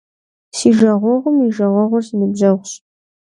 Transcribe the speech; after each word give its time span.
Си 0.55 0.67
жагъуэгъум 0.77 1.37
и 1.47 1.49
жагъуэгъур- 1.55 2.03
си 2.07 2.15
ныбжьэгъущ. 2.19 2.71